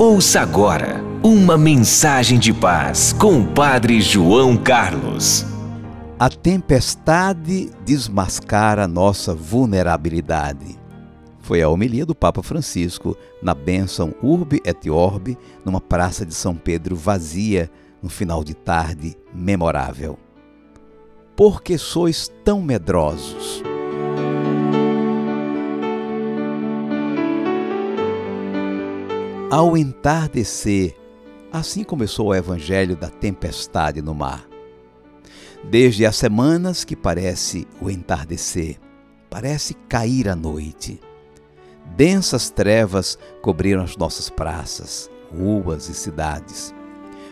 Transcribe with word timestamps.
Ouça 0.00 0.42
agora 0.42 1.02
uma 1.24 1.58
mensagem 1.58 2.38
de 2.38 2.52
paz 2.52 3.12
com 3.12 3.40
o 3.40 3.48
Padre 3.48 4.00
João 4.00 4.56
Carlos. 4.56 5.44
A 6.16 6.30
tempestade 6.30 7.68
desmascara 7.84 8.86
nossa 8.86 9.34
vulnerabilidade. 9.34 10.78
Foi 11.40 11.60
a 11.62 11.68
homilia 11.68 12.06
do 12.06 12.14
Papa 12.14 12.44
Francisco 12.44 13.16
na 13.42 13.56
bênção 13.56 14.14
Urbe 14.22 14.62
et 14.64 14.88
Orbe, 14.88 15.36
numa 15.64 15.80
praça 15.80 16.24
de 16.24 16.32
São 16.32 16.54
Pedro 16.54 16.94
vazia, 16.94 17.68
no 18.00 18.08
final 18.08 18.44
de 18.44 18.54
tarde 18.54 19.16
memorável. 19.34 20.16
Por 21.34 21.60
que 21.60 21.76
sois 21.76 22.30
tão 22.44 22.62
medrosos? 22.62 23.64
Ao 29.50 29.78
entardecer, 29.78 30.94
assim 31.50 31.82
começou 31.82 32.26
o 32.26 32.34
evangelho 32.34 32.94
da 32.94 33.08
tempestade 33.08 34.02
no 34.02 34.14
mar. 34.14 34.46
Desde 35.64 36.04
as 36.04 36.16
semanas 36.16 36.84
que 36.84 36.94
parece 36.94 37.66
o 37.80 37.88
entardecer, 37.88 38.78
parece 39.30 39.72
cair 39.88 40.28
a 40.28 40.36
noite. 40.36 41.00
Densas 41.96 42.50
trevas 42.50 43.18
cobriram 43.40 43.82
as 43.82 43.96
nossas 43.96 44.28
praças, 44.28 45.10
ruas 45.34 45.88
e 45.88 45.94
cidades. 45.94 46.74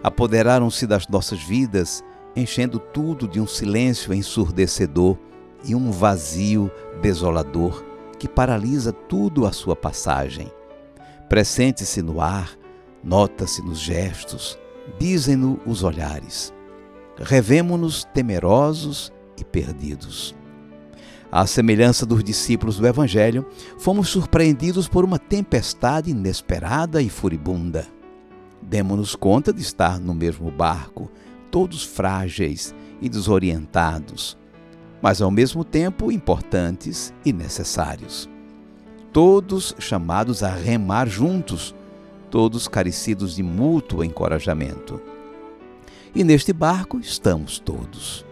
Apoderaram-se 0.00 0.86
das 0.86 1.08
nossas 1.08 1.42
vidas, 1.42 2.04
enchendo 2.36 2.78
tudo 2.78 3.26
de 3.26 3.40
um 3.40 3.46
silêncio 3.46 4.14
ensurdecedor 4.14 5.18
e 5.64 5.74
um 5.74 5.90
vazio 5.90 6.70
desolador 7.02 7.84
que 8.20 8.28
paralisa 8.28 8.92
tudo 8.92 9.46
à 9.46 9.52
sua 9.52 9.74
passagem. 9.74 10.48
Pressente-se 11.34 12.00
no 12.00 12.20
ar, 12.20 12.56
nota-se 13.02 13.60
nos 13.60 13.80
gestos, 13.80 14.56
dizem-no 15.00 15.58
os 15.66 15.82
olhares. 15.82 16.54
Revemo-nos 17.18 18.04
temerosos 18.14 19.12
e 19.36 19.44
perdidos. 19.44 20.32
À 21.32 21.44
semelhança 21.44 22.06
dos 22.06 22.22
discípulos 22.22 22.78
do 22.78 22.86
Evangelho, 22.86 23.44
fomos 23.78 24.10
surpreendidos 24.10 24.86
por 24.86 25.04
uma 25.04 25.18
tempestade 25.18 26.12
inesperada 26.12 27.02
e 27.02 27.08
furibunda. 27.08 27.84
Demos-nos 28.62 29.16
conta 29.16 29.52
de 29.52 29.60
estar 29.60 29.98
no 29.98 30.14
mesmo 30.14 30.52
barco, 30.52 31.10
todos 31.50 31.82
frágeis 31.82 32.72
e 33.02 33.08
desorientados, 33.08 34.38
mas 35.02 35.20
ao 35.20 35.32
mesmo 35.32 35.64
tempo 35.64 36.12
importantes 36.12 37.12
e 37.24 37.32
necessários 37.32 38.32
todos 39.14 39.76
chamados 39.78 40.42
a 40.42 40.50
remar 40.50 41.08
juntos, 41.08 41.72
todos 42.28 42.66
carecidos 42.66 43.36
de 43.36 43.44
mútuo 43.44 44.02
encorajamento. 44.02 45.00
E 46.12 46.24
neste 46.24 46.52
barco 46.52 46.98
estamos 46.98 47.60
todos. 47.60 48.26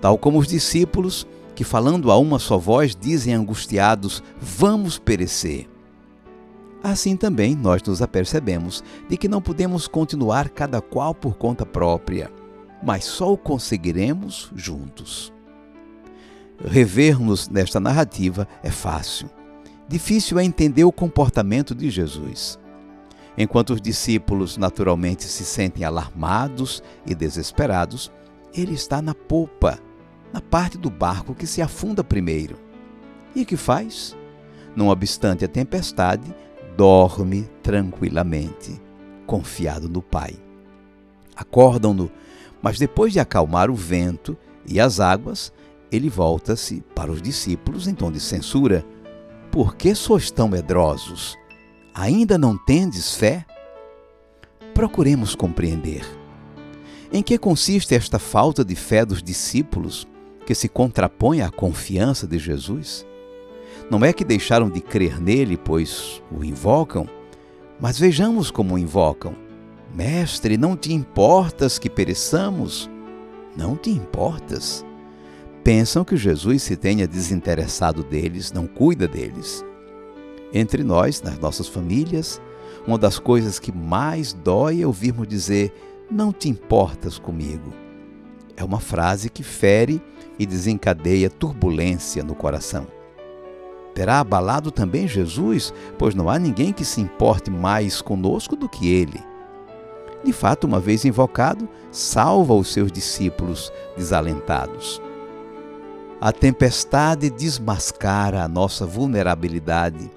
Tal 0.00 0.18
como 0.18 0.40
os 0.40 0.48
discípulos, 0.48 1.24
que 1.54 1.62
falando 1.62 2.10
a 2.10 2.18
uma 2.18 2.40
só 2.40 2.58
voz 2.58 2.96
dizem 2.96 3.32
angustiados: 3.32 4.20
Vamos 4.40 4.98
perecer. 4.98 5.68
Assim 6.82 7.16
também 7.16 7.54
nós 7.54 7.80
nos 7.84 8.02
apercebemos 8.02 8.82
de 9.08 9.16
que 9.16 9.28
não 9.28 9.40
podemos 9.40 9.86
continuar 9.86 10.48
cada 10.48 10.80
qual 10.80 11.14
por 11.14 11.36
conta 11.36 11.64
própria, 11.64 12.28
mas 12.82 13.04
só 13.04 13.32
o 13.32 13.38
conseguiremos 13.38 14.50
juntos. 14.56 15.32
Rever-nos 16.64 17.48
nesta 17.48 17.78
narrativa 17.78 18.48
é 18.64 18.70
fácil 18.70 19.37
difícil 19.88 20.38
é 20.38 20.44
entender 20.44 20.84
o 20.84 20.92
comportamento 20.92 21.74
de 21.74 21.90
Jesus. 21.90 22.58
Enquanto 23.36 23.70
os 23.70 23.80
discípulos 23.80 24.56
naturalmente 24.56 25.24
se 25.24 25.44
sentem 25.44 25.84
alarmados 25.84 26.82
e 27.06 27.14
desesperados, 27.14 28.12
ele 28.52 28.74
está 28.74 29.00
na 29.00 29.14
popa, 29.14 29.78
na 30.32 30.40
parte 30.40 30.76
do 30.76 30.90
barco 30.90 31.34
que 31.34 31.46
se 31.46 31.62
afunda 31.62 32.04
primeiro. 32.04 32.56
E 33.34 33.42
o 33.42 33.46
que 33.46 33.56
faz? 33.56 34.16
Não 34.74 34.88
obstante 34.88 35.44
a 35.44 35.48
tempestade, 35.48 36.34
dorme 36.76 37.48
tranquilamente, 37.62 38.80
confiado 39.26 39.88
no 39.88 40.02
Pai. 40.02 40.34
Acordam-no, 41.36 42.10
mas 42.60 42.78
depois 42.78 43.12
de 43.12 43.20
acalmar 43.20 43.70
o 43.70 43.74
vento 43.74 44.36
e 44.66 44.80
as 44.80 44.98
águas, 44.98 45.52
ele 45.90 46.08
volta-se 46.08 46.82
para 46.94 47.10
os 47.10 47.22
discípulos 47.22 47.86
em 47.86 47.94
tom 47.94 48.10
de 48.10 48.20
censura 48.20 48.84
por 49.50 49.74
que 49.76 49.94
sois 49.94 50.30
tão 50.30 50.48
medrosos? 50.48 51.36
Ainda 51.94 52.38
não 52.38 52.56
tendes 52.56 53.14
fé? 53.14 53.44
Procuremos 54.74 55.34
compreender. 55.34 56.04
Em 57.12 57.22
que 57.22 57.38
consiste 57.38 57.94
esta 57.94 58.18
falta 58.18 58.64
de 58.64 58.76
fé 58.76 59.04
dos 59.04 59.22
discípulos 59.22 60.06
que 60.46 60.54
se 60.54 60.68
contrapõe 60.68 61.40
à 61.40 61.50
confiança 61.50 62.26
de 62.26 62.38
Jesus? 62.38 63.06
Não 63.90 64.04
é 64.04 64.12
que 64.12 64.24
deixaram 64.24 64.68
de 64.68 64.80
crer 64.80 65.20
nele, 65.20 65.56
pois 65.56 66.22
o 66.30 66.44
invocam, 66.44 67.08
mas 67.80 67.98
vejamos 67.98 68.50
como 68.50 68.74
o 68.74 68.78
invocam. 68.78 69.34
Mestre, 69.94 70.58
não 70.58 70.76
te 70.76 70.92
importas 70.92 71.78
que 71.78 71.88
pereçamos? 71.88 72.88
Não 73.56 73.74
te 73.74 73.90
importas? 73.90 74.84
Pensam 75.68 76.02
que 76.02 76.16
Jesus 76.16 76.62
se 76.62 76.76
tenha 76.76 77.06
desinteressado 77.06 78.02
deles, 78.02 78.50
não 78.50 78.66
cuida 78.66 79.06
deles. 79.06 79.62
Entre 80.50 80.82
nós, 80.82 81.20
nas 81.20 81.38
nossas 81.38 81.68
famílias, 81.68 82.40
uma 82.86 82.96
das 82.96 83.18
coisas 83.18 83.58
que 83.58 83.70
mais 83.70 84.32
dói 84.32 84.80
é 84.80 84.86
ouvirmos 84.86 85.28
dizer: 85.28 85.70
Não 86.10 86.32
te 86.32 86.48
importas 86.48 87.18
comigo. 87.18 87.70
É 88.56 88.64
uma 88.64 88.80
frase 88.80 89.28
que 89.28 89.42
fere 89.42 90.00
e 90.38 90.46
desencadeia 90.46 91.28
turbulência 91.28 92.24
no 92.24 92.34
coração. 92.34 92.86
Terá 93.94 94.20
abalado 94.20 94.70
também 94.70 95.06
Jesus, 95.06 95.74
pois 95.98 96.14
não 96.14 96.30
há 96.30 96.38
ninguém 96.38 96.72
que 96.72 96.82
se 96.82 97.02
importe 97.02 97.50
mais 97.50 98.00
conosco 98.00 98.56
do 98.56 98.70
que 98.70 98.88
ele. 98.88 99.22
De 100.24 100.32
fato, 100.32 100.66
uma 100.66 100.80
vez 100.80 101.04
invocado, 101.04 101.68
salva 101.92 102.54
os 102.54 102.72
seus 102.72 102.90
discípulos 102.90 103.70
desalentados. 103.98 105.06
A 106.20 106.32
tempestade 106.32 107.30
desmascara 107.30 108.42
a 108.42 108.48
nossa 108.48 108.84
vulnerabilidade 108.84 110.10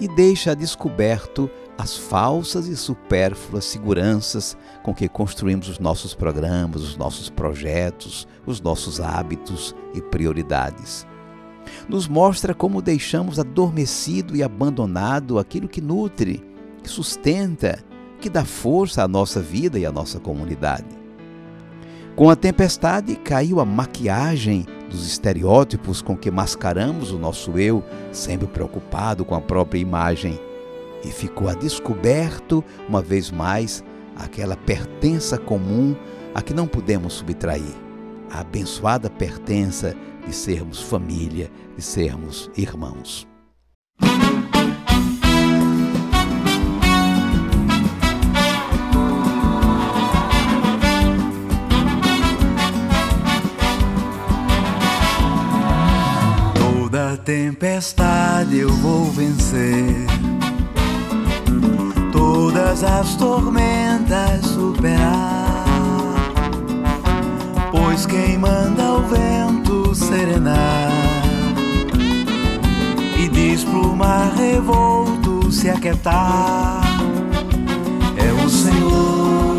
e 0.00 0.08
deixa 0.08 0.56
descoberto 0.56 1.50
as 1.76 1.94
falsas 1.94 2.68
e 2.68 2.76
supérfluas 2.76 3.66
seguranças 3.66 4.56
com 4.82 4.94
que 4.94 5.06
construímos 5.10 5.68
os 5.68 5.78
nossos 5.78 6.14
programas, 6.14 6.80
os 6.80 6.96
nossos 6.96 7.28
projetos, 7.28 8.26
os 8.46 8.62
nossos 8.62 8.98
hábitos 8.98 9.76
e 9.92 10.00
prioridades. 10.00 11.06
Nos 11.86 12.08
mostra 12.08 12.54
como 12.54 12.80
deixamos 12.80 13.38
adormecido 13.38 14.34
e 14.34 14.42
abandonado 14.42 15.38
aquilo 15.38 15.68
que 15.68 15.82
nutre, 15.82 16.42
que 16.82 16.88
sustenta, 16.88 17.78
que 18.22 18.30
dá 18.30 18.42
força 18.42 19.02
à 19.02 19.08
nossa 19.08 19.40
vida 19.42 19.78
e 19.78 19.84
à 19.84 19.92
nossa 19.92 20.18
comunidade. 20.18 20.88
Com 22.16 22.30
a 22.30 22.36
tempestade 22.36 23.16
caiu 23.16 23.60
a 23.60 23.66
maquiagem 23.66 24.66
dos 24.92 25.06
estereótipos 25.06 26.02
com 26.02 26.16
que 26.16 26.30
mascaramos 26.30 27.10
o 27.10 27.18
nosso 27.18 27.58
eu, 27.58 27.82
sempre 28.12 28.46
preocupado 28.46 29.24
com 29.24 29.34
a 29.34 29.40
própria 29.40 29.80
imagem, 29.80 30.38
e 31.02 31.08
ficou 31.08 31.48
a 31.48 31.54
descoberto, 31.54 32.62
uma 32.88 33.02
vez 33.02 33.30
mais, 33.30 33.82
aquela 34.16 34.56
pertença 34.56 35.38
comum 35.38 35.96
a 36.34 36.42
que 36.42 36.54
não 36.54 36.68
podemos 36.68 37.14
subtrair, 37.14 37.74
a 38.30 38.40
abençoada 38.40 39.10
pertença 39.10 39.96
de 40.26 40.34
sermos 40.34 40.80
família, 40.80 41.50
de 41.76 41.82
sermos 41.82 42.50
irmãos. 42.56 43.31
Tempestade 57.24 58.58
eu 58.58 58.70
vou 58.70 59.04
vencer. 59.04 60.06
todas 62.10 62.82
as 62.82 63.14
tormentas 63.16 64.44
superar. 64.46 65.64
Pois 67.70 68.06
quem 68.06 68.38
manda 68.38 68.94
o 68.94 69.02
vento 69.02 69.94
serenar 69.94 70.90
e 73.18 73.28
diz 73.28 73.64
pro 73.64 73.94
mar 73.94 74.32
revolto 74.36 75.50
se 75.50 75.70
aquietar, 75.70 76.82
é 78.16 78.44
o 78.44 78.48
Senhor 78.48 79.58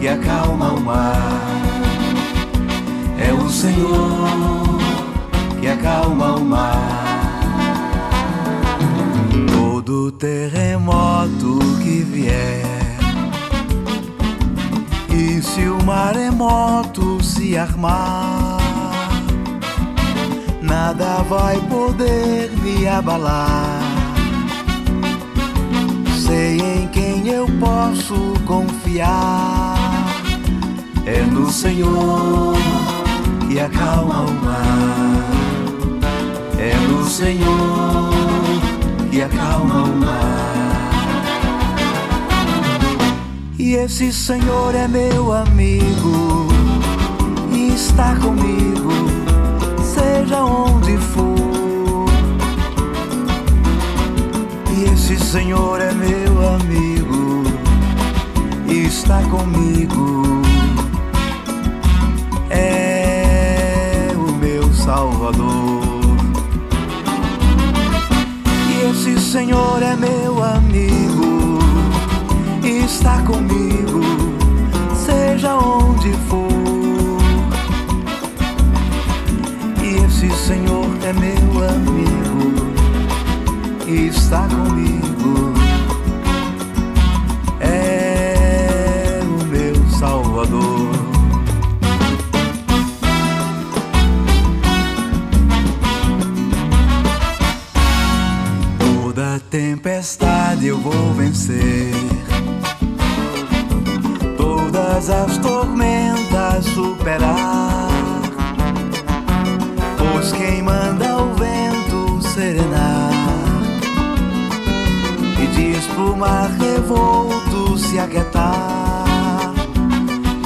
que 0.00 0.08
acalma 0.08 0.72
o 0.72 0.80
mar. 0.80 1.42
É 3.18 3.32
o 3.32 3.48
Senhor 3.48 4.65
acalma 5.76 6.36
o 6.36 6.44
mar. 6.44 7.40
Todo 9.46 10.10
terremoto 10.12 11.58
que 11.82 12.02
vier, 12.02 12.98
e 15.10 15.42
se 15.42 15.68
o 15.68 15.82
maremoto 15.84 17.22
se 17.22 17.56
armar, 17.56 18.58
nada 20.62 21.22
vai 21.28 21.60
poder 21.68 22.50
me 22.62 22.88
abalar. 22.88 23.82
Sei 26.26 26.58
em 26.58 26.88
quem 26.88 27.28
eu 27.28 27.46
posso 27.60 28.34
confiar, 28.44 29.76
é 31.04 31.22
no 31.22 31.50
Senhor 31.52 32.56
que 33.48 33.60
acalma 33.60 34.22
o 34.22 34.32
mar. 34.44 35.45
É 36.68 36.74
no 36.88 37.08
Senhor 37.08 38.10
que 39.08 39.22
acalma 39.22 39.84
o 39.84 39.96
mar. 39.98 40.90
E 43.56 43.74
esse 43.74 44.12
Senhor 44.12 44.74
é 44.74 44.88
meu 44.88 45.32
amigo 45.32 46.48
e 47.52 47.68
está 47.72 48.16
comigo, 48.16 48.90
seja 49.80 50.42
onde 50.42 50.98
for. 50.98 52.06
E 54.76 54.92
esse 54.92 55.16
Senhor 55.24 55.80
é 55.80 55.92
meu 55.92 56.48
amigo 56.56 57.44
e 58.68 58.86
está 58.86 59.22
comigo. 59.22 60.25
Senhor 69.36 69.82
é 69.82 69.94
meu 69.94 70.42
amigo 70.42 71.58
está 72.64 73.20
comigo, 73.20 74.00
seja 74.94 75.54
onde 75.56 76.10
for. 76.26 76.48
E 79.84 80.06
esse 80.06 80.30
Senhor 80.30 80.86
é 81.02 81.12
meu 81.12 81.68
amigo 81.68 82.72
está 83.86 84.48
comigo. 84.48 84.95
Todas 104.96 105.10
as 105.10 105.36
tormentas 105.36 106.64
superar. 106.64 107.90
Pois 109.98 110.32
quem 110.32 110.62
manda 110.62 111.18
o 111.18 111.34
vento 111.34 112.22
serenar 112.22 113.10
e 115.38 115.46
diz 115.48 115.86
pro 115.88 116.16
mar 116.16 116.48
revolto 116.48 117.76
se 117.76 117.98
aquietar. 117.98 119.52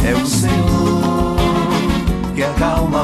É 0.04 0.14
o 0.16 0.26
Senhor 0.26 1.36
que 2.34 2.42
acalma 2.42 2.99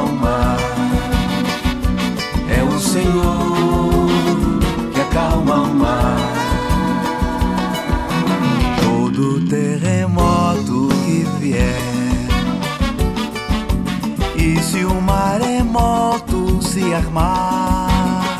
armar, 17.06 18.38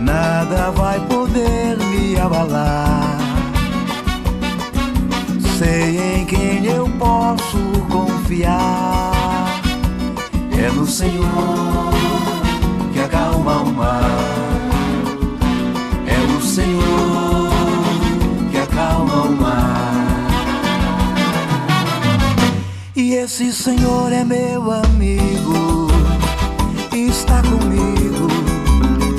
nada 0.00 0.70
vai 0.70 1.00
poder 1.00 1.76
me 1.78 2.18
abalar. 2.18 3.18
Sei 5.58 5.98
em 5.98 6.26
quem 6.26 6.64
eu 6.66 6.88
posso 6.98 7.58
confiar, 7.90 9.12
é 10.52 10.70
no 10.70 10.86
Senhor 10.86 11.92
que 12.92 13.00
acalma 13.00 13.62
o 13.62 13.72
mar. 13.72 14.02
É 16.06 16.36
o 16.36 16.42
Senhor 16.42 17.50
que 18.50 18.58
acalma 18.58 19.22
o 19.22 19.32
mar. 19.32 19.86
E 22.94 23.14
esse 23.14 23.52
Senhor 23.52 24.12
é 24.12 24.24
meu 24.24 24.70
amigo, 24.70 25.85
comigo, 27.48 28.28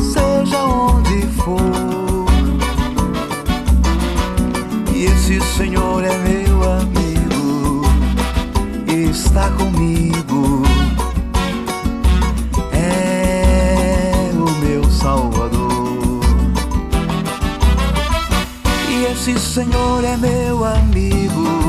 seja 0.02 0.64
onde 0.64 1.22
for. 1.38 2.26
E 4.94 5.06
esse 5.06 5.40
Senhor 5.42 6.04
é 6.04 6.18
meu 6.20 6.64
amigo, 6.72 7.82
está 8.88 9.50
comigo. 9.52 10.64
É 12.72 14.32
o 14.34 14.50
meu 14.64 14.84
Salvador. 14.90 16.22
E 18.90 19.06
esse 19.12 19.40
Senhor 19.40 20.04
é 20.04 20.18
meu 20.18 20.64
amigo 20.64 21.67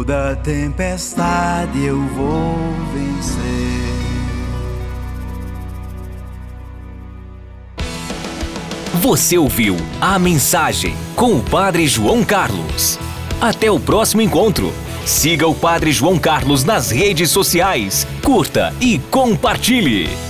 Toda 0.00 0.34
tempestade 0.36 1.84
eu 1.84 2.00
vou 2.00 2.56
vencer. 2.94 3.36
Você 8.94 9.36
ouviu 9.36 9.76
a 10.00 10.18
mensagem 10.18 10.96
com 11.14 11.36
o 11.36 11.42
Padre 11.42 11.86
João 11.86 12.24
Carlos. 12.24 12.98
Até 13.42 13.70
o 13.70 13.78
próximo 13.78 14.22
encontro. 14.22 14.72
Siga 15.04 15.46
o 15.46 15.54
Padre 15.54 15.92
João 15.92 16.18
Carlos 16.18 16.64
nas 16.64 16.90
redes 16.90 17.30
sociais, 17.30 18.06
curta 18.24 18.74
e 18.80 18.98
compartilhe. 18.98 20.29